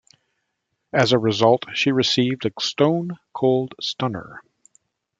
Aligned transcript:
As 0.91 1.11
a 1.11 1.19
result 1.19 1.65
she 1.75 1.91
received 1.91 2.47
a 2.47 2.51
Stone 2.59 3.17
Cold 3.35 3.75
Stunner. 3.79 4.41